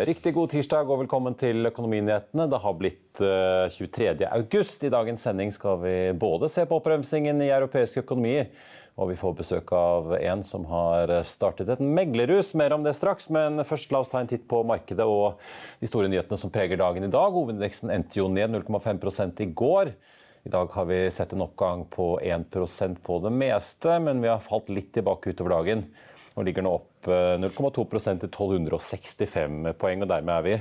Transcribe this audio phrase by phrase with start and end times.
[0.00, 2.46] Riktig god tirsdag og velkommen til Økonominyhetene.
[2.48, 4.06] Det har blitt 23.
[4.24, 4.84] Eh, august.
[4.86, 8.48] I dagens sending skal vi både se på oppbremsingen i europeiske økonomier,
[8.96, 12.54] og vi får besøk av en som har startet et meglerhus.
[12.56, 15.42] Mer om det straks, men først la oss ta en titt på markedet og
[15.82, 17.36] de store nyhetene som preger dagen i dag.
[17.36, 19.92] Hovedindeksen endte jo ned 0,5 i går.
[20.48, 24.40] I dag har vi sett en oppgang på 1% på det meste, men vi har
[24.40, 25.90] falt litt tilbake utover dagen
[26.40, 30.04] og ligger nå opp 0,2 eh, til 1265 poeng.
[30.04, 30.56] og Dermed er vi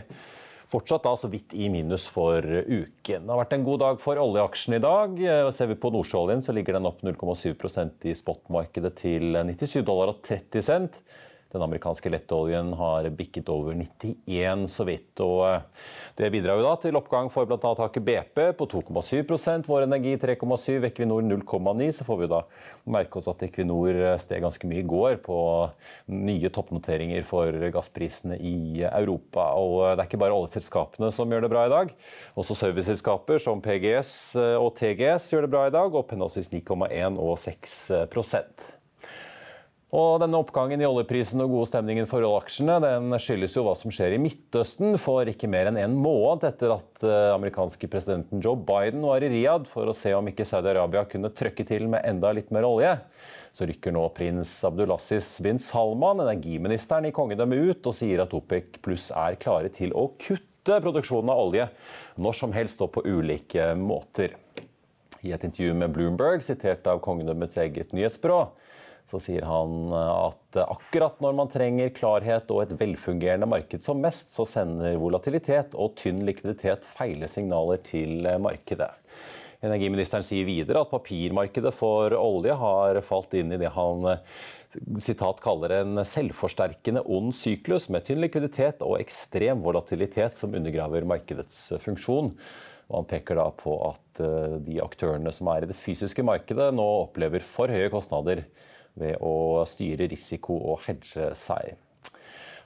[0.69, 3.25] fortsatt da så vidt i minus for uken.
[3.25, 5.15] Det har vært en god dag for oljeaksjen i dag.
[5.17, 10.13] Eh, ser vi på nordsjøoljen, så ligger den opp 0,7% i spotmarkedet til 97 dollar
[10.13, 11.01] og 30 cent.
[11.49, 15.17] Den amerikanske lettoljen har bikket over 91 så vidt.
[15.25, 15.87] og eh,
[16.19, 17.57] Det bidrar jo da til oppgang for bl.a.
[17.57, 22.43] Aker BP på 2,7% Vår Energi 3,7 Equinor 0,9 Så får vi da
[22.85, 25.39] merke oss at Equinor eh, steg ganske mye i går på
[26.13, 29.49] nye toppnoteringer for gassprisene i Europa.
[29.57, 31.95] Og eh, det er ikke bare oljeselskapene som gjør det bra i dag.
[32.37, 37.39] Også serviceselskaper som PGS og TGS gjør det bra i dag, opp henholdsvis 9,1 og
[37.41, 37.79] 6
[39.89, 43.89] og denne Oppgangen i oljeprisen og gode stemningen for aksjene den skyldes jo hva som
[43.93, 44.93] skjer i Midtøsten.
[45.01, 49.31] For ikke mer enn en måned etter at uh, amerikanske presidenten Joe Biden var i
[49.33, 52.93] Riyadh for å se om ikke Saudi-Arabia kunne trøkke til med enda litt mer olje,
[53.57, 58.77] så rykker nå prins Abdulaziz bin Salman, energiministeren i kongedømmet, ut og sier at OPEC
[58.85, 61.65] pluss er klare til å kutte produksjonen av olje
[62.21, 64.37] når som helst og på ulike måter.
[65.25, 68.43] I et intervju med Bloomberg, sitert av kongedømmets eget nyhetsbyrå,
[69.09, 74.01] så sier han eh, at akkurat når man trenger klarhet og et velfungerende marked som
[74.03, 78.91] mest, så sender volatilitet og tynn likviditet feile signaler til eh, markedet.
[79.65, 84.23] Energiministeren sier videre at papirmarkedet for olje har falt inn i det han eh,
[85.01, 91.71] sitat kaller en selvforsterkende ond syklus med tynn likviditet og ekstrem volatilitet som undergraver markedets
[91.81, 92.35] funksjon.
[92.89, 94.21] Og han peker da på at
[94.65, 98.41] de aktørene som er i det fysiske markedet nå opplever for høye kostnader
[98.99, 101.77] ved å styre risiko og hedge seg.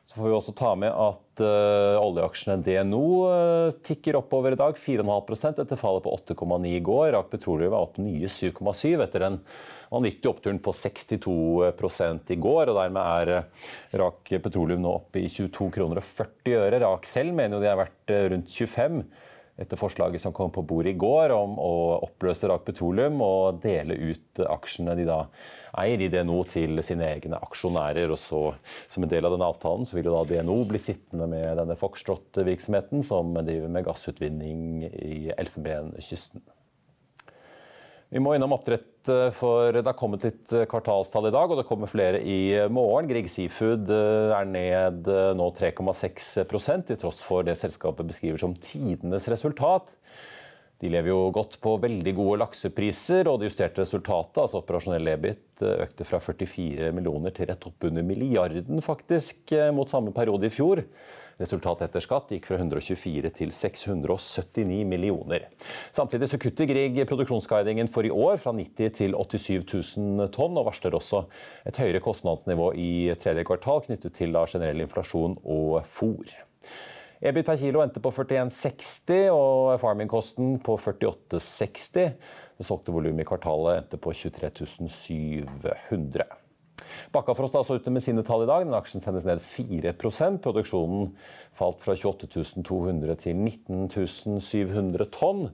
[0.03, 4.75] Så får vi også ta med at uh, oljeaksjene DNO uh, tikker oppover i dag.
[4.75, 7.13] 4,5 etter fallet på 8,9 i går.
[7.15, 9.39] Rak Petroleum var opp nye 7,7 etter en
[9.93, 11.37] vanvittig oppturen på 62
[12.35, 12.73] i går.
[12.73, 13.69] og Dermed er uh,
[14.03, 16.83] Rak Petroleum nå oppe i 22 kroner og 40 øre.
[16.83, 19.05] Rak selv mener jo de har vært rundt 25
[19.59, 21.73] etter forslaget som kom på bordet i går om å
[22.07, 25.19] oppløse Rak Petroleum og dele ut aksjene de da
[25.77, 28.11] eier i DNO til sine egne aksjonærer.
[28.13, 28.41] Og så,
[28.89, 31.77] som en del av denne avtalen så vil jo da DNO bli sittende med denne
[31.79, 36.43] Foxtrot-virksomheten som driver med gassutvinning i Elfenbenkysten.
[38.13, 41.57] Vi må innom oppdrett, eh, for det har kommet litt eh, kvartalstall i dag, og
[41.57, 43.07] det kommer flere i morgen.
[43.09, 45.09] Grieg Seafood eh, er ned
[45.39, 49.95] nå 3,6% til tross for det selskapet beskriver som tidenes resultat.
[50.83, 55.65] De lever jo godt på veldig gode laksepriser, og det justerte resultatet, altså operasjonell EBIT,
[55.87, 60.83] økte fra 44 millioner til rett oppunder milliarden, faktisk, mot samme periode i fjor.
[61.41, 65.47] Resultatet etter skatt gikk fra 124 til 679 millioner.
[65.95, 70.69] Samtidig så kutter Grieg produksjonsguidingen for i år fra 90 til 87 000 tonn, og
[70.69, 71.25] varsler også
[71.69, 76.35] et høyere kostnadsnivå i tredje kvartal knyttet til generell inflasjon og fôr.
[77.23, 82.09] EBIT per kilo endte på 41,60 og farmingkosten på 48,60.
[82.59, 86.42] Det solgte volumet i kvartalet endte på 23 700.
[87.13, 88.65] Bakkafrost altså ute med sine tall i dag.
[88.65, 89.93] Den aksjen sendes ned 4
[90.43, 91.13] Produksjonen
[91.57, 93.89] falt fra 28 200 til 19
[94.41, 95.49] 700 tonn.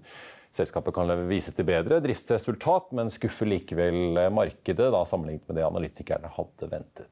[0.55, 6.31] Selskapet kan vise til bedre driftsresultat, men skuffer likevel markedet da, sammenlignet med det analytikerne
[6.33, 7.11] hadde ventet.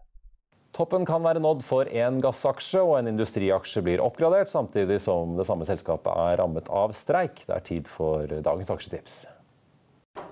[0.71, 5.43] Toppen kan være nådd for én gassaksje, og en industriaksje blir oppgradert, samtidig som det
[5.49, 7.43] samme selskapet er rammet av streik.
[7.43, 9.17] Det er tid for dagens aksjetips.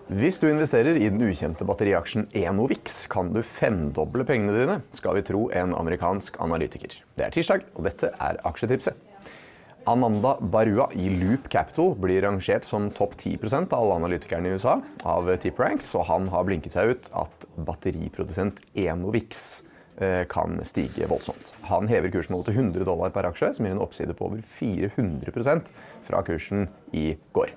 [0.09, 5.25] Hvis du investerer i den ukjente batteriaksjen Enovix, kan du femdoble pengene dine, skal vi
[5.27, 6.95] tro en amerikansk analytiker.
[7.19, 8.95] Det er tirsdag, og dette er aksjetipset.
[9.87, 14.79] Ananda Barua i Loop Capital blir rangert som topp 10% av alle analytikerne i USA
[15.03, 19.63] av TipRanks, og han har blinket seg ut at batteriprodusent Enovix
[20.31, 21.53] kan stige voldsomt.
[21.67, 24.43] Han hever kursen nå til 100 dollar per aksje, som gir en oppside på over
[24.45, 25.73] 400%
[26.07, 27.51] fra kursen i går.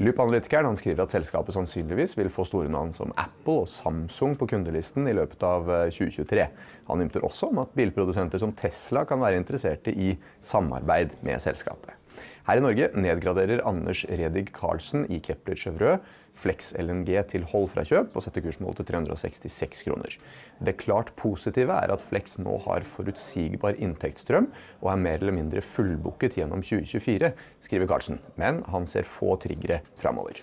[0.00, 5.08] Loop-analytikeren skriver at selskapet sannsynligvis vil få store navn som Apple og Samsung på kundelisten
[5.10, 6.40] i løpet av 2023.
[6.40, 11.42] Eh, Han ymter også om at bilprodusenter som Tesla kan være interesserte i samarbeid med
[11.42, 11.99] selskapet.
[12.46, 16.00] Her i Norge nedgraderer Anders Redig Karlsen i Kepler Chevreux
[16.40, 20.16] Flex LNG til hold fra kjøp og setter kursmålet til 366 kroner.
[20.62, 24.48] Det klart positive er at Flex nå har forutsigbar inntektsstrøm
[24.80, 27.32] og er mer eller mindre fullbooket gjennom 2024,
[27.66, 28.20] skriver Karlsen.
[28.40, 30.40] Men han ser få triggere framover.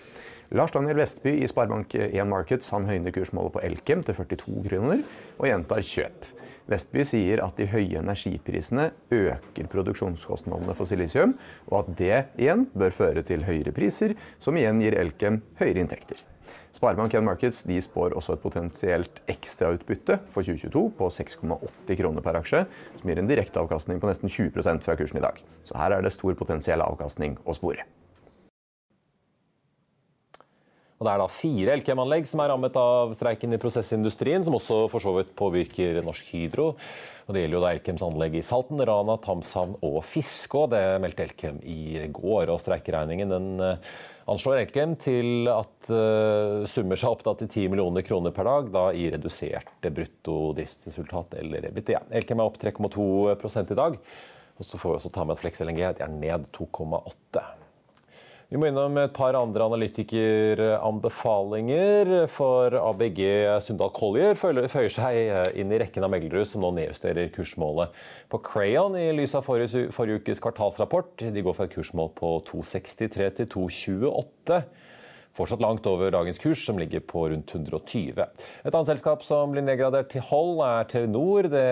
[0.56, 5.02] Lars Daniel Vestby i Sparebank1 Markets han høyner kursmålet på Elkem til 42 kroner
[5.36, 6.37] og gjentar kjøp.
[6.68, 11.32] Vestby sier at de høye energiprisene øker produksjonskostnadene for silisium,
[11.70, 16.20] og at det igjen bør føre til høyere priser, som igjen gir Elkem høyere inntekter.
[16.76, 22.66] Sparebank1 Markets de spår også et potensielt ekstrautbytte for 2022 på 6,80 kroner per aksje,
[23.00, 25.40] som gir en direkte avkastning på nesten 20% fra kursen i dag.
[25.64, 27.88] Så her er det stor potensiell avkastning å spore.
[30.98, 34.80] Og Det er da fire Elkem-anlegg som er rammet av streiken i prosessindustrien, som også
[34.90, 36.72] for så vidt påvirker Norsk Hydro.
[37.28, 40.64] Og Det gjelder jo da Elkems anlegg i Salten, Rana, Tamshavn og Fiskå.
[40.72, 42.50] Det meldte Elkem i går.
[42.50, 43.92] og Streikeregningen den eh,
[44.26, 48.88] anslår Elkem til at uh, summer seg opp til 10 millioner kroner per dag, da
[48.90, 52.02] i redusert brutto driftsresultat eller EBITDA.
[52.10, 53.06] Elkem er opp 3,2
[53.62, 54.02] i dag.
[54.58, 57.67] Og så får vi også ta med at Flex LNG er ned 2,8
[58.48, 62.24] vi må innom et par andre analytikeranbefalinger.
[62.32, 63.20] For ABG
[63.66, 67.92] Sundal Collier føyer seg inn i rekken av meglere som nå nedjusterer kursmålet
[68.32, 71.28] på Crayon i lys av forrige, forrige ukes kvartalsrapport.
[71.28, 74.64] De går for et kursmål på 2,63 til 2,28.
[75.36, 78.16] Fortsatt langt over dagens kurs, som ligger på rundt 120.
[78.64, 81.52] Et annet selskap som blir nedgradert til hold, er Telenor.
[81.52, 81.68] Det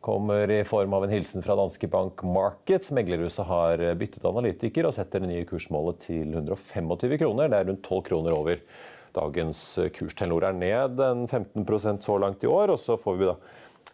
[0.00, 2.92] kommer i form av en hilsen fra danske bank Markets.
[2.94, 7.50] Meglerhuset har byttet analytiker og setter det nye kursmålet til 125 kroner.
[7.50, 8.60] Det er rundt 12 kroner over
[9.16, 9.62] dagens
[9.96, 10.14] kurs.
[10.14, 12.74] Telenor er ned en 15% så langt i år.
[12.74, 13.36] Og så får vi da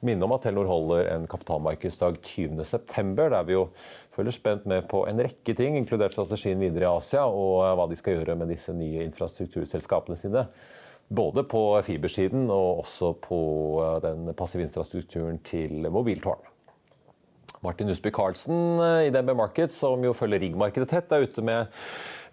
[0.03, 3.69] minne om at Telenor holder en kapitalmarkedsdag 20.9, der vi jo
[4.13, 7.99] følger spent med på en rekke ting, inkludert strategien videre i Asia, og hva de
[7.99, 10.47] skal gjøre med disse nye infrastrukturselskapene sine.
[11.09, 13.41] Både på fibersiden og også på
[13.83, 16.49] eh, den passive infrastrukturen til mobiltårn.
[17.63, 21.83] Martin Husby Karlsen eh, i DNB Markets, som jo følger riggmarkedet tett, er ute med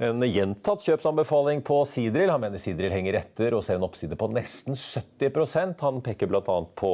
[0.02, 2.32] en gjentatt kjøpsanbefaling på Sidril.
[2.32, 6.42] Han mener Sidril henger etter og ser en oppside på nesten 70% Han peker bl.a.
[6.80, 6.94] på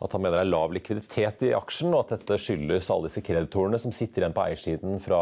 [0.00, 3.22] at han mener det er lav likviditet i aksjen, og at dette skyldes alle disse
[3.24, 5.20] kreditorene som sitter igjen på eiersiden fra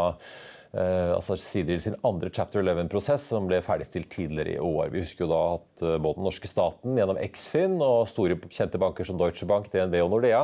[1.16, 4.90] altså Sidril sin andre chapter 11-prosess, som ble ferdigstilt tidligere i år.
[4.92, 8.80] Vi husker jo da at eh, både den norske staten gjennom Eksfin og store kjente
[8.80, 10.42] banker som Deutsche Bank, DNB og Nordea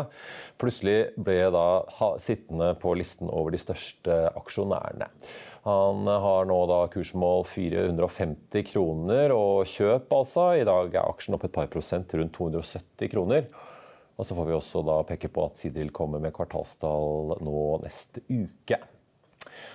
[0.60, 1.66] plutselig ble da
[2.22, 5.10] sittende på listen over de største aksjonærene.
[5.64, 10.50] Han har nå da kursmål 450 kroner og kjøp, altså.
[10.60, 13.48] I dag er aksjen opp et par prosent, rundt 270 kroner.
[14.14, 18.22] Og så får vi også da peke på at Sidril kommer med kvartalstall nå neste
[18.28, 18.78] uke.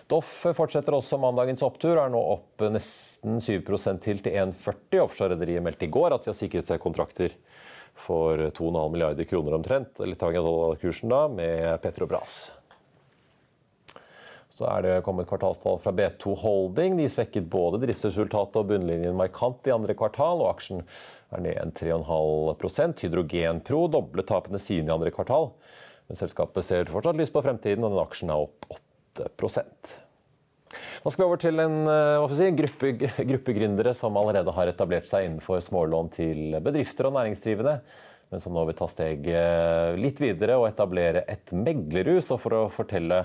[0.10, 3.60] Doff fortsetter også mandagens opptur, er nå opp nesten 7
[4.02, 5.02] til til 1,40.
[5.04, 7.36] Offshorerederiet meldte i går at de har sikret seg kontrakter
[8.00, 12.40] for 2,5 milliarder kroner omtrent, litt avhengig av dollarkursen da, med Petrobras.
[14.50, 16.98] Så er det kommet kvartalstall fra B2 Holding.
[17.00, 20.82] De svekket både driftsresultatet og bunnlinjen markant i andre kvartal, og aksjen
[21.36, 25.52] er ned 3,5% Hydrogenpro doblet tapene sine i andre kvartal.
[26.10, 28.89] Men selskapet ser fortsatt lyst på fremtiden, og den aksjen er opp 8
[31.00, 32.92] da skal vi over til en eh, si, gruppe,
[33.32, 37.78] gruppe gründere som allerede har etablert seg innenfor smålån til bedrifter og næringsdrivende,
[38.30, 42.30] men som nå vil ta steget litt videre og etablere et meglerhus.
[42.36, 43.24] Og for å fortelle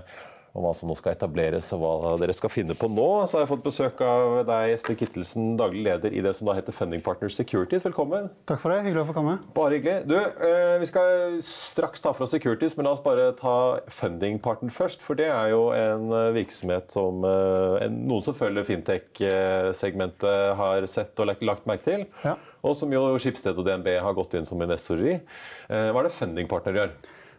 [0.54, 3.08] om hva som nå skal etableres og hva dere skal finne på nå.
[3.26, 6.54] Så har jeg fått besøk av deg, Espen Kittelsen, daglig leder i det som da
[6.54, 7.82] heter Funding Partners Securities.
[7.88, 8.28] Velkommen.
[8.46, 8.84] Takk for det.
[8.86, 9.34] Hyggelig å få komme.
[9.56, 10.06] Bare hyggelig.
[10.06, 13.56] Du, eh, vi skal straks ta for oss Securities, men la oss bare ta
[13.90, 15.02] Funding Partner først.
[15.02, 21.18] For det er jo en eh, virksomhet som eh, noen som følger fintech-segmentet har sett
[21.18, 22.06] og lagt merke til.
[22.22, 22.36] Ja.
[22.62, 25.18] Og som jo Skipsted og DNB har gått inn som investorer i.
[25.66, 26.94] Hva er det Funding Partner gjør?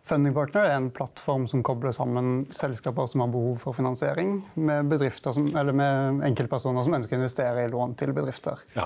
[0.05, 4.93] Funding Partner er en plattform som kobler sammen selskaper som har behov for finansiering, med,
[5.17, 8.61] som, med enkeltpersoner som ønsker å investere i lån til bedrifter.
[8.77, 8.85] Ja,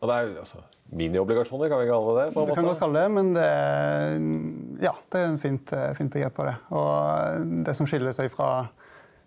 [0.00, 0.62] og det er altså,
[0.94, 2.24] Miniobligasjoner, kan vi kalle det?
[2.36, 4.16] det kan godt kalle det, men det er,
[4.84, 6.56] ja, det er en fint, fint begrep på det.
[6.76, 8.66] Og det som skiller seg fra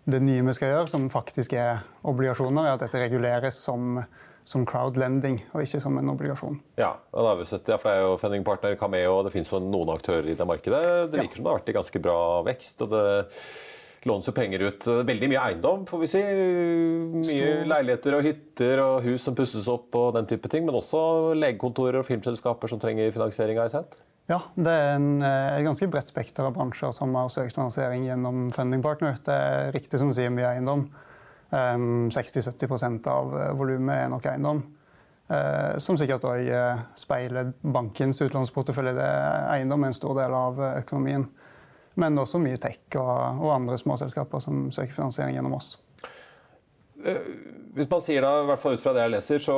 [0.08, 3.98] det nye vi skal gjøre, som faktisk er obligasjoner, er at dette reguleres som
[4.48, 6.58] som crowdlending, og ikke som en obligasjon.
[6.80, 9.34] Ja, og da har vi sett, ja, for det er jo Funding Partner, Cameo, det
[9.34, 10.84] finnes noen aktører i det markedet.
[11.12, 11.40] Det virker ja.
[11.40, 12.86] som det har vært i ganske bra vekst.
[12.86, 13.08] og det
[14.06, 14.86] lånes jo penger ut.
[15.08, 16.20] Veldig mye eiendom, får vi si.
[16.22, 20.64] Mye leiligheter og hytter og hus som pusses opp og den type ting.
[20.66, 23.98] Men også legekontorer og filmselskaper som trenger finansiering, har jeg sett.
[24.28, 28.04] Ja, det er en, et eh, ganske bredt spekter av bransjer som har søkt finansiering
[28.04, 29.16] gjennom Funding Partner.
[29.24, 30.88] Det er riktig som du sier, mye eiendom.
[31.52, 34.62] 60-70% av eh, volumet er nok eiendom.
[35.28, 36.52] Eh, som sikkert òg
[36.98, 38.96] speiler bankens utlånsportefølje.
[38.98, 39.10] Det
[39.56, 41.28] eiendom er en stor del av økonomien.
[41.98, 45.74] Men også mye tech og, og andre småselskaper som søker finansiering gjennom oss.
[47.78, 49.56] Hvis man sier da, i hvert fall ut fra det jeg leser, så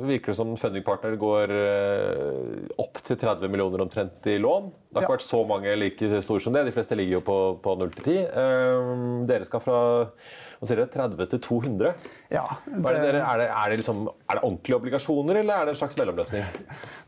[0.00, 4.70] virker det som Funding Partner går eh, opp til 30 millioner omtrent i lån.
[4.88, 5.16] Det har ikke ja.
[5.18, 6.62] vært så mange like store som det.
[6.70, 8.22] De fleste ligger jo på, på 0 til 10.
[8.32, 9.82] Um, dere skal fra
[10.60, 11.92] hva sier dere, 30 til 200.
[12.32, 12.80] Ja, det...
[12.80, 15.82] Er, det, er, det, er, det liksom, er, det, ordentlige obligasjoner, eller er det en
[15.82, 16.48] slags mellomløsning?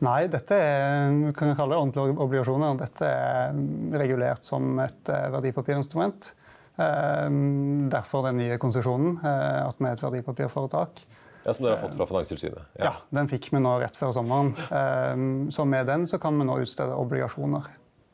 [0.05, 2.79] Nei, dette er, kan jeg kalle det ordentlige obligasjoner.
[2.83, 3.59] Dette er
[4.05, 6.33] regulert som et eh, verdipapirinstrument.
[6.81, 11.03] Ehm, derfor den nye konsesjonen, at vi er et verdipapirforetak.
[11.43, 12.61] Ja, Som dere har fått fra Finanstilsynet?
[12.79, 12.85] Ja.
[12.85, 14.53] ja, den fikk vi nå rett før sommeren.
[14.71, 17.67] Ehm, så med den så kan vi nå utstede obligasjoner.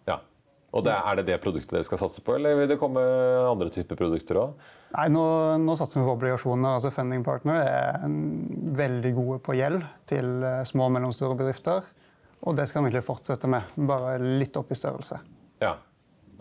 [0.09, 0.17] Ja,
[0.73, 3.03] og det, Er det det produktet dere skal satse på, eller vil det komme
[3.45, 4.67] andre typer produkter òg?
[4.95, 5.23] Nei, nå,
[5.61, 6.79] nå, satser vi på obligasjoner.
[6.79, 8.07] altså Funding Partner er
[8.81, 11.85] veldig gode på gjeld til eh, små og mellomstore bedrifter.
[12.49, 15.19] Og det skal vi egentlig fortsette med, bare litt opp i størrelse.
[15.61, 15.75] Ja,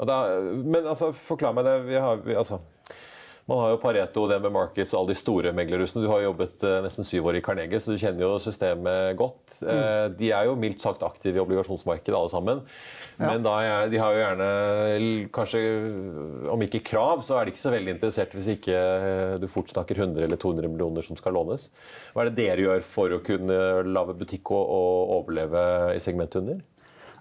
[0.06, 0.18] da,
[0.62, 1.78] men altså, forklar meg det.
[1.88, 2.60] Vi har, vi, altså,
[3.48, 6.02] man har jo Pareto, DNB Markets og alle de store meglerrussene.
[6.04, 9.40] Du har jobbet eh, nesten syv år i Carnegie, så du kjenner jo systemet godt.
[9.62, 9.70] Mm.
[9.72, 12.60] Eh, de er jo mildt sagt aktive i obligasjonsmarkedet alle sammen.
[13.16, 13.30] Ja.
[13.30, 14.50] Men er, de har jo gjerne
[15.32, 15.62] kanskje,
[16.52, 19.72] om ikke krav, så er de ikke så veldig interessert hvis ikke eh, du fort
[19.72, 21.70] snakker 100 eller 200 millioner som skal lånes.
[22.12, 25.64] Hva er det dere gjør for å kunne lage butikk og, og overleve
[25.96, 26.60] i segmenthunder?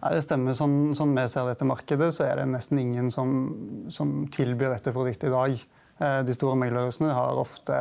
[0.07, 0.55] Ja, det stemmer.
[0.55, 3.31] Sånn, sånn, vi ser dette markedet, så er det nesten ingen som,
[3.91, 5.63] som tilbyr dette produktet i dag.
[5.99, 7.79] Eh, de store meglerhusene har ofte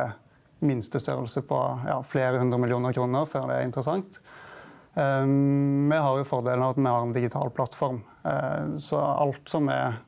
[0.67, 4.19] minste størrelse på ja, flere hundre millioner kroner før det er interessant.
[4.97, 8.01] Um, vi har jo fordelen av at vi har en digital plattform.
[8.25, 10.01] Uh, så alt som er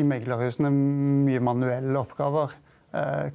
[0.00, 2.56] i meglerhusene, mye manuelle oppgaver,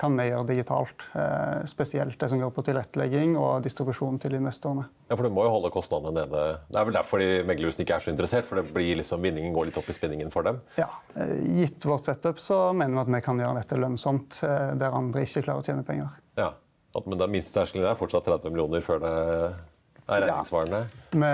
[0.02, 1.04] kan vi gjøre digitalt.
[1.14, 4.88] Eh, spesielt det som går på tilrettelegging og distribusjon til investorene.
[5.10, 6.46] Ja, for Du må jo holde kostnadene nede.
[6.70, 8.48] Det er vel derfor de meglerhusene ikke er så interessert?
[8.50, 10.62] For det blir liksom, vinningen går litt opp i spinningen for dem?
[10.80, 10.90] Ja.
[11.16, 15.24] Eh, gitt vårt setup så mener vi at vi kan gjøre dette lønnsomt der andre
[15.24, 16.18] ikke klarer å tjene penger.
[16.40, 16.54] Ja,
[17.06, 19.14] Men da minsteterskelen er fortsatt 30 millioner før det
[20.08, 20.82] er regningssvarende?
[20.86, 21.20] Ja.
[21.22, 21.32] Vi,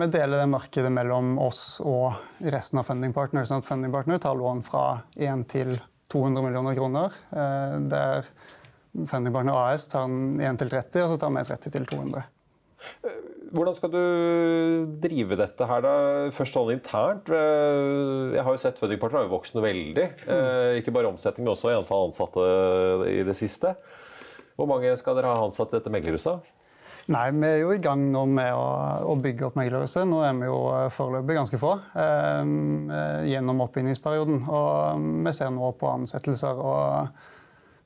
[0.00, 3.44] vi, deler det markedet mellom oss og resten av Funding Partner.
[3.48, 4.84] sånn at Funding Partner tar lån fra
[5.16, 7.16] 1 til 1 200 millioner kroner.
[7.32, 8.28] Eh, der
[9.08, 12.24] Funding AS tar 1 til 30, og så tar vi 30 til 200.
[13.06, 13.18] Eh,
[13.52, 14.02] hvordan skal du
[15.00, 15.94] drive dette her, da?
[16.34, 17.32] Først sånn internt.
[17.32, 20.08] Eh, jeg har jo sett Funding Partner har jo vokst noe veldig.
[20.26, 20.80] Mm.
[20.82, 22.48] Ikke bare omsetning, men også i antall ansatte
[23.08, 23.76] i det siste.
[24.58, 26.52] Hvor mange skal dere ha ansatt i dette meglerhuset?
[27.10, 28.66] Nei, Vi er jo i gang nå med å,
[29.10, 30.06] å bygge opp meglerhuset.
[30.08, 30.58] Nå er vi jo
[30.94, 32.52] foreløpig ganske få eh,
[33.32, 34.44] gjennom oppbyggingsperioden.
[34.46, 36.62] Og vi ser nå på ansettelser.
[36.62, 37.32] Og,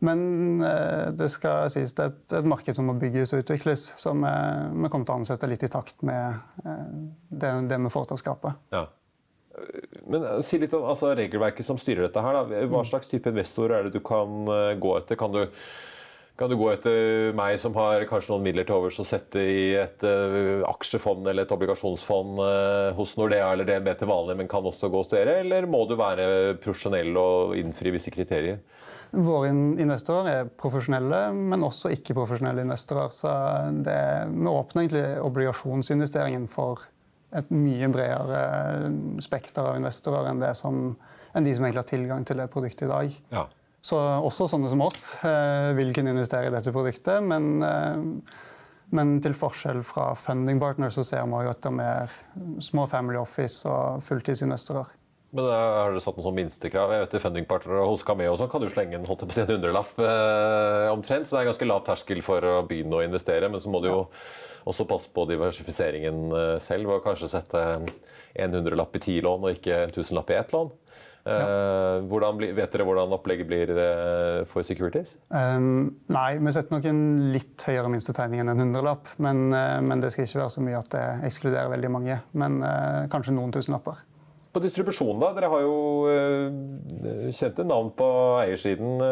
[0.05, 0.21] men
[0.67, 3.89] eh, det skal sies det er et, et, marked som må bygges og utvikles.
[3.97, 4.35] Så vi,
[4.83, 6.87] vi, kommer til å ansette litt i takt med eh,
[7.33, 8.55] det, det, vi får til å skape.
[8.77, 8.87] Ja.
[10.07, 12.23] Men eh, Si litt om altså, regelverket som styrer dette.
[12.23, 12.41] her.
[12.43, 12.63] Da.
[12.71, 15.19] Hva slags type investorer er det du kan eh, gå etter?
[15.21, 15.47] Kan du
[16.37, 19.71] kan du gå etter meg som har kanskje noen midler til overs å sette i
[19.81, 24.67] et uh, aksjefond eller et obligasjonsfond uh, hos Nordea eller DNB til vanlig, men kan
[24.69, 25.39] også gå hos dere?
[25.45, 28.61] Eller må du være profesjonell og innfri visse kriterier?
[29.17, 33.13] Våre investorer er profesjonelle, men også ikke-profesjonelle investorer.
[33.15, 33.33] Så
[33.87, 36.85] det, vi åpner egentlig obligasjonsinvesteringen for
[37.37, 38.91] et mye bredere
[39.25, 40.91] spekter av investorer enn, som,
[41.33, 43.17] enn de som egentlig har tilgang til det produktet i dag.
[43.33, 43.47] Ja.
[43.87, 47.23] Så også sånne som oss eh, vil kunne investere i dette produktet.
[47.23, 48.37] Men, eh,
[48.97, 52.15] men til forskjell fra funding partners så ser vi at de er
[52.65, 54.91] små family office og fulltidsinvestorer.
[55.37, 56.95] Men eh, Har dere satt noen sånn minstekrav?
[56.97, 60.89] Jeg vet Funding partner hos Cameo sånn kan du slenge en, holdt på hundrelapp eh,
[60.91, 61.29] omtrent.
[61.29, 63.53] Så det er ganske lav terskel for å begynne å investere.
[63.53, 64.01] Men så må du jo
[64.67, 67.63] også passe på diversifiseringen selv og kanskje sette
[68.35, 70.75] en hundrelapp i ti lån og ikke en tusenlapp i ett lån.
[71.27, 71.99] Ja.
[71.99, 75.17] Eh, vet dere hvordan opplegget blir eh, for securities?
[75.35, 77.01] Um, nei, vi setter nok en
[77.35, 79.11] litt høyere minstetegning enn en hundrelapp.
[79.23, 82.21] Men, uh, men, det skal ikke være så mye at det ekskluderer veldig mange.
[82.39, 84.05] Men uh, kanskje noen tusenlapper.
[84.55, 85.33] På distribusjonen, da?
[85.37, 85.75] Dere har jo
[86.07, 88.09] uh, kjente navn på
[88.45, 89.03] eiersiden.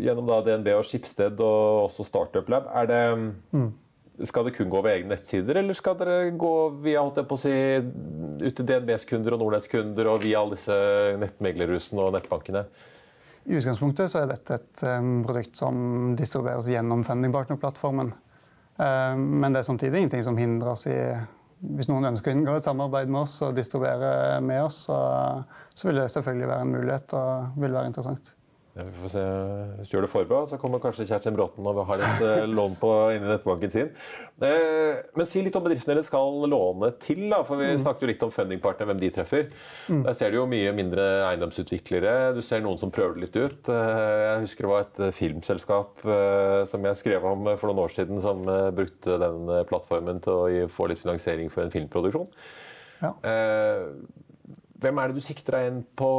[0.00, 2.72] gjennom da DNB og Skipsted og også Startup Lab.
[2.72, 3.02] Er det,
[3.52, 3.68] mm.
[4.28, 6.54] Skal det kun gå ved egne nettsider, eller skal dere gå
[6.84, 7.52] via holdt jeg på å si,
[8.42, 10.76] ut til DNBs kunder og Nordnetts kunder og via alle disse
[11.22, 12.66] nettmeglerhusene og nettbankene?
[13.42, 14.84] I utgangspunktet er dette et
[15.26, 18.12] produkt som distribueres gjennom fundingpartnerplattformen.
[18.78, 20.98] Men det er samtidig ingenting som hindrer oss i
[21.62, 26.00] Hvis noen ønsker å inngå et samarbeid med oss og distribuere med oss, så vil
[26.00, 28.32] det selvfølgelig være en mulighet og vil være interessant.
[28.72, 29.22] Vi får se.
[29.76, 32.76] Hvis du gjør det forberedt, så kommer kanskje Kjerstin Bråten og har litt eh, lån
[32.80, 33.90] på inni nettbanken sin.
[34.40, 37.26] Eh, men si litt om bedriftene dere skal låne til.
[37.28, 37.82] da, for Vi mm.
[37.82, 39.50] snakket jo litt om fundingpartner, hvem de treffer.
[39.92, 40.00] Mm.
[40.06, 42.14] Der ser du jo mye mindre eiendomsutviklere.
[42.38, 43.72] Du ser noen som prøver det litt ut.
[43.74, 46.06] Eh, jeg husker det var et filmselskap
[46.72, 48.40] som jeg skrev om for noen år siden, som
[48.72, 52.30] brukte den plattformen til å få litt finansiering for en filmproduksjon.
[53.02, 53.12] Ja.
[54.82, 56.10] Hvem er det du sikter deg inn på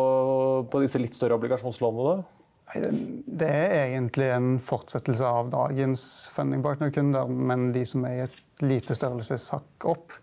[0.72, 2.14] på disse litt større obligasjonslånene?
[2.14, 2.43] da?
[2.74, 6.04] Det er egentlig en fortsettelse av dagens
[6.34, 10.16] fundingpartnerkunder, men de som er i et lite størrelseshakk opp.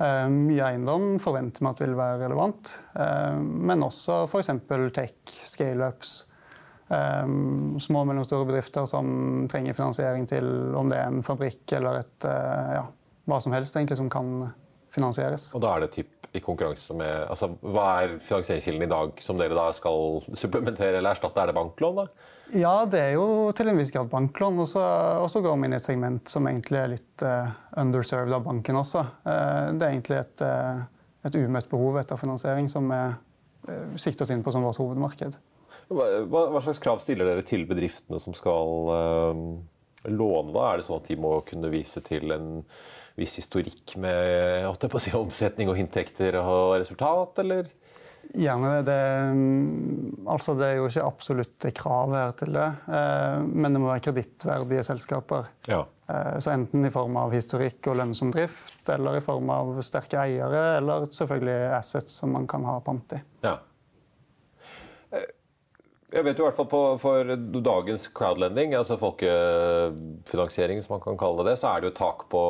[0.00, 4.52] Eh, mye eiendom forventer vi at vil være relevant, eh, men også f.eks.
[4.96, 6.14] tech, scaleups.
[6.90, 7.34] Eh,
[7.84, 12.26] små og mellomstore bedrifter som trenger finansiering til om det er en fabrikk eller et,
[12.26, 12.86] ja,
[13.28, 14.50] hva som helst egentlig som kan
[14.94, 15.50] finansieres.
[15.56, 19.38] Og da er det typ i konkurranse med altså, Hva er finansieringskilden i dag som
[19.40, 21.42] dere da skal supplementere eller erstatte?
[21.42, 22.02] Er det banklån?
[22.02, 22.36] da?
[22.54, 24.60] Ja, det er jo til en viss grad banklån.
[24.62, 27.50] Og så går vi inn i et segment som egentlig er litt uh,
[27.82, 29.04] underserved av banken også.
[29.26, 30.82] Uh, det er egentlig et, uh,
[31.26, 33.14] et umøtt behov etter finansiering som uh,
[33.98, 35.38] sikter oss inn på som vårt hovedmarked.
[35.90, 38.92] Hva, hva, slags krav stiller dere til bedriftene som skal
[40.08, 40.54] låne?
[40.54, 40.70] da?
[40.70, 42.48] Er det sånn at de må kunne vise til en
[43.18, 44.66] viss historikk med
[45.02, 47.68] si, omsetning og inntekter og resultat, eller?
[48.30, 48.82] Gjerne det.
[48.86, 53.88] Det, altså det er jo ikke absolutte krav her til det, eh, men det må
[53.90, 55.48] være kredittverdige selskaper.
[55.66, 55.80] Ja.
[56.10, 60.20] Eh, så enten i form av historikk og lønnsom drift, eller i form av sterke
[60.22, 63.22] eiere, eller selvfølgelig assets som man kan ha pant i.
[63.46, 63.56] Ja.
[66.10, 67.28] Jeg vet jo i hvert fall på, For
[67.62, 72.40] dagens crowdlending, altså folkefinansiering, som man kan kalle det, så er det jo tak på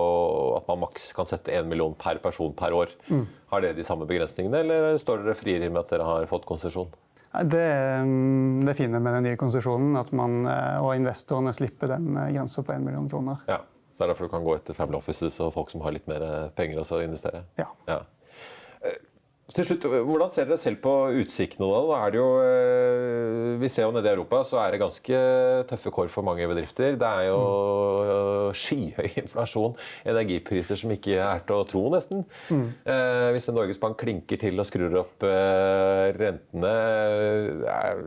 [0.57, 2.95] at man maks kan sette 1 million per person per år.
[3.11, 3.27] Mm.
[3.53, 6.89] Har dere de samme begrensningene, eller står dere friere med at dere har fått konsesjon?
[7.31, 7.67] Det,
[8.03, 12.33] mm, det fine med den nye konsesjonen at man eh, og investorene slipper den eh,
[12.35, 13.45] grensa på 1 million kroner.
[13.47, 13.61] Ja,
[13.93, 16.09] så det er derfor du kan gå etter family offices og folk som har litt
[16.11, 17.45] mer eh, penger å investere?
[17.61, 17.69] Ja.
[17.87, 18.01] ja.
[19.51, 21.67] Til slutt, Hvordan ser dere selv på utsiktene?
[21.67, 21.97] da?
[22.07, 25.21] Er jo, eh, vi ser jo nede i Europa så er det ganske
[25.67, 26.95] tøffe kår for mange bedrifter.
[27.01, 28.55] Det er jo mm.
[28.55, 29.75] skyhøy inflasjon,
[30.07, 32.23] energipriser som ikke er til å tro, nesten.
[32.49, 32.69] Mm.
[32.95, 36.75] Eh, hvis Norges Bank klinker til og skrur opp eh, rentene,
[37.75, 38.07] er,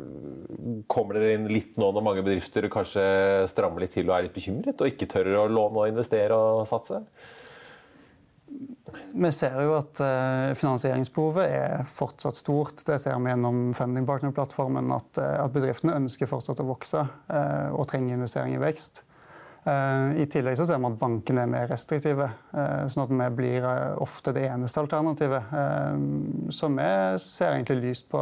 [0.88, 3.04] kommer dere inn litt nå når mange bedrifter kanskje
[3.52, 6.68] strammer litt til og er litt bekymret, og ikke tør å låne og investere og
[6.72, 7.04] satse?
[9.14, 12.84] Vi ser jo at uh, finansieringsbehovet er fortsatt stort.
[12.86, 17.88] Det ser vi gjennom funding partner-plattformen, at, at, bedriftene ønsker fortsatt å vokse uh, og
[17.92, 19.06] trenger investering i vekst.
[19.64, 23.64] I tillegg så ser vi at bankene er mer restriktive, sånn at vi blir
[24.04, 25.54] ofte det eneste alternativet.
[26.52, 26.88] Så vi
[27.24, 28.20] ser egentlig lyst på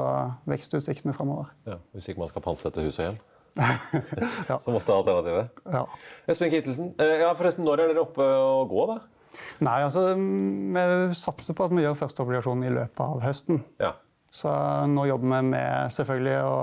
[0.51, 1.49] vekstutsiktene framover.
[1.65, 3.17] Ja, hvis ikke man skal pantsette hus og hjem?
[4.51, 4.59] ja.
[4.61, 5.65] Som ofte er alternativet?
[5.73, 5.81] Ja.
[6.29, 8.99] Espen Kittelsen, ja, forresten, når er dere oppe å gå, da?
[9.63, 10.85] Nei, altså vi
[11.17, 13.61] satser på at vi gjør første obligasjon i løpet av høsten.
[13.81, 13.95] Ja.
[14.31, 14.51] Så
[14.87, 16.53] nå jobber vi med selvfølgelig å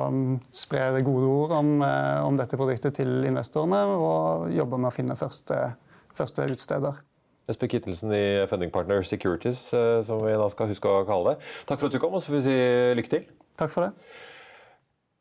[0.56, 4.94] spre det gode ord om, eh, om dette produktet til investorene, og jobber med å
[4.94, 5.74] finne første,
[6.16, 7.02] første utsteder.
[7.48, 11.44] Espen Kittelsen i Funding Partner Securities, eh, som vi da skal huske å kalle det.
[11.68, 12.56] Takk for at du kom, og så får vi si
[12.96, 13.28] lykke til.
[13.60, 13.92] Takk for det.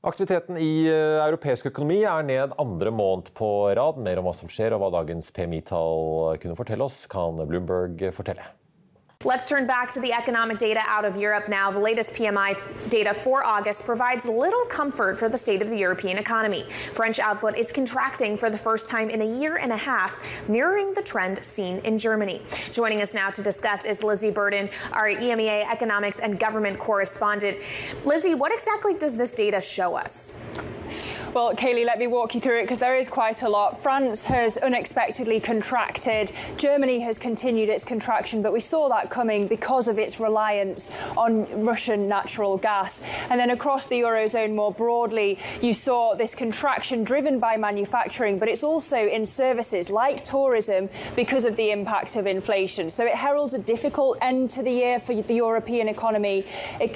[0.05, 3.97] Aktiviteten i eh, europeisk økonomi er ned andre måned på rad.
[3.97, 8.45] Mer om hva som skjer og hva dagens PMI-tall kunne fortelle oss, kan Bloomberg fortelle.
[9.25, 11.71] Let's turn back to the economic data out of Europe now.
[11.71, 12.55] The latest PMI
[12.91, 16.61] data for August provides little comfort for the state of the European economy.
[16.93, 20.93] French output is contracting for the first time in a year and a half, mirroring
[20.93, 22.43] the trend seen in Germany.
[22.69, 27.57] Joining us now to discuss is Lizzie Burden, our EMEA economics and government correspondent.
[28.05, 30.39] Lizzie, what exactly does this data show us?
[31.33, 33.83] Well, Kaylee, let me walk you through it because there is quite a lot.
[33.83, 36.31] France has unexpectedly contracted.
[36.57, 41.45] Germany has continued its contraction, but we saw that coming because of its reliance on
[41.63, 43.01] Russian natural gas.
[43.29, 48.47] And then across the Eurozone more broadly, you saw this contraction driven by manufacturing, but
[48.47, 52.89] it's also in services like tourism because of the impact of inflation.
[52.89, 56.45] So it heralds a difficult end to the year for the European economy.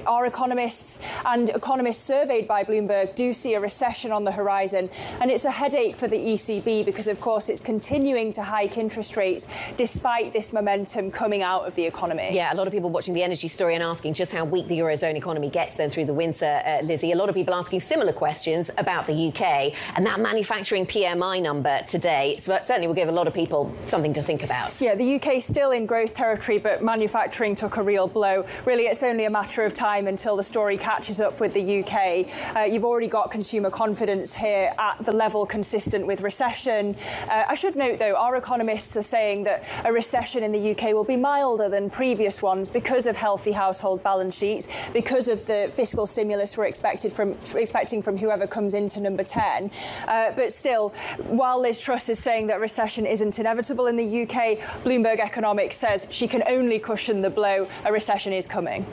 [0.07, 4.87] Our economists and economists surveyed by Bloomberg do see a recession on on the horizon.
[5.19, 9.17] And it's a headache for the ECB because, of course, it's continuing to hike interest
[9.17, 9.47] rates
[9.77, 12.00] despite this momentum coming out of the economy.
[12.33, 14.79] Yeah, a lot of people watching the energy story and asking just how weak the
[14.79, 17.11] Eurozone economy gets then through the winter, uh, Lizzie.
[17.11, 21.79] A lot of people asking similar questions about the UK and that manufacturing PMI number
[21.85, 22.35] today.
[22.39, 24.81] So certainly will give a lot of people something to think about.
[24.81, 28.45] Yeah, the UK is still in growth territory, but manufacturing took a real blow.
[28.65, 32.55] Really, it's only a matter of time until the story catches up with the UK.
[32.55, 36.95] Uh, you've already got consumer confidence here at the level consistent with recession.
[37.29, 40.93] Uh, I should note, though, our economists are saying that a recession in the UK
[40.93, 45.71] will be milder than previous ones because of healthy household balance sheets, because of the
[45.75, 49.71] fiscal stimulus we're expected from, expecting from whoever comes into number 10.
[50.07, 50.89] Uh, but still,
[51.27, 56.07] while Liz Truss is saying that recession isn't inevitable in the UK, Bloomberg Economics says
[56.09, 57.67] she can only cushion the blow.
[57.85, 58.85] A recession is coming.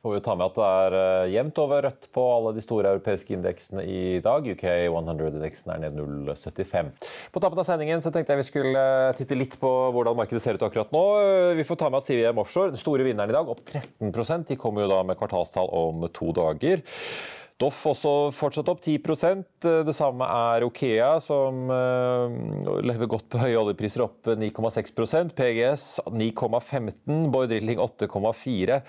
[0.00, 2.94] Får vi ta med at det er uh, jevnt over rødt på alle de store
[2.94, 4.46] europeiske indeksene i dag.
[4.48, 6.88] UK 100-indeksen er ned 0,75.
[7.34, 10.40] På tappen av sendingen så tenkte jeg vi skulle uh, titte litt på hvordan markedet
[10.40, 11.02] ser ut akkurat nå.
[11.20, 14.48] Uh, vi får ta med at CVM Offshore, den store vinneren i dag, opp 13%
[14.48, 16.80] De kommer jo da med kvartalstall om to dager.
[17.60, 22.32] Doff også fortsatt opp 10% Det samme er Okea, som uh,
[22.80, 28.80] lever godt på høye oljepriser, opp 9,6% PGS 9,15 Boy Drilling 8,4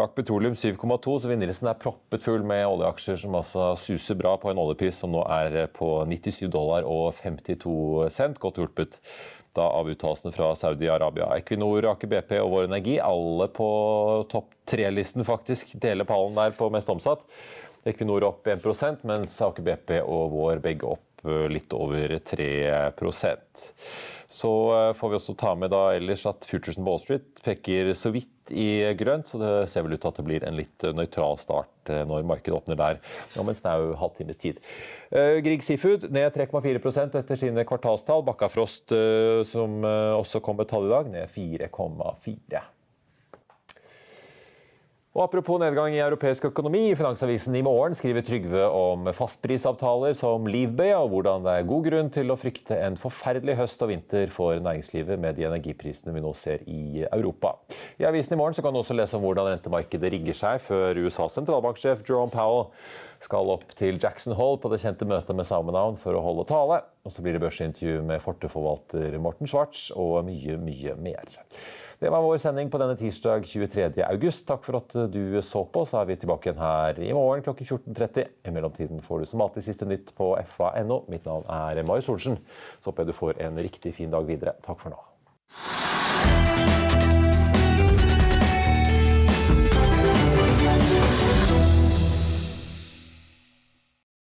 [0.00, 4.52] Rak Petroleum 7,2 Så vinnerlisten er proppet full med oljeaksjer som altså suser bra på
[4.52, 8.38] en oljepris som nå er på 97 dollar og 52 cent.
[8.40, 9.00] Godt hjulpet
[9.62, 11.30] av uttalelsene fra Saudi-Arabia.
[11.38, 13.68] Equinor, Aker BP og Vår Energi, alle på
[14.32, 17.22] topp tre-listen faktisk, deler pallen der på mest omsatt.
[17.86, 23.66] Equinor opp 1% mens Aker BP og Vår begge opp eh, litt over 3%
[24.26, 28.10] Så eh, får vi også ta med da ellers at Futures Wall Street peker så
[28.14, 31.38] vidt i grønt, så det ser vel ut til at det blir en litt nøytral
[31.42, 33.00] start eh, når markedet åpner der
[33.38, 34.62] om en snau halvtimes tid.
[35.10, 38.26] Grieg Seafood ned 3,4% etter sine kvartalstall.
[38.26, 38.90] Bakkafrost,
[39.46, 42.66] som også kom med tall i dag, ned 4,4
[45.16, 50.44] og Apropos nedgang i europeisk økonomi, i Finansavisen i morgen skriver Trygve om fastprisavtaler som
[50.44, 54.28] Livbay, og hvordan det er god grunn til å frykte en forferdelig høst og vinter
[54.34, 57.54] for næringslivet med de energiprisene vi nå ser i Europa.
[57.96, 61.40] I avisen i morgen kan du også lese om hvordan rentemarkedet rigger seg før USAs
[61.40, 62.66] sentralbanksjef Jerome Powell
[63.24, 66.82] skal opp til Jackson Hall på det kjente møtet med Salmanown for å holde tale.
[67.08, 71.36] Og så blir det børsintervju med Forte-forvalter Morten Schwartz og mye, mye mer.
[71.98, 73.86] Det var vår sending på denne tirsdag 23.
[74.04, 74.42] august.
[74.48, 75.84] Takk for at du så på.
[75.88, 78.28] Så er vi tilbake igjen her i morgen klokken 14.30.
[78.44, 81.06] I mellomtiden får du som alltid siste nytt på fa.no.
[81.08, 82.36] Mitt navn er Marius Olsen.
[82.82, 84.58] Så håper jeg du får en riktig fin dag videre.
[84.66, 85.00] Takk for nå.